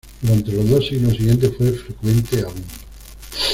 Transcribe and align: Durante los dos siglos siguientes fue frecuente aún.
Durante 0.19 0.51
los 0.53 0.67
dos 0.67 0.87
siglos 0.87 1.11
siguientes 1.15 1.55
fue 1.55 1.71
frecuente 1.73 2.41
aún. 2.41 2.63